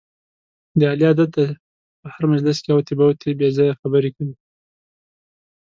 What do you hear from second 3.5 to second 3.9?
ځایه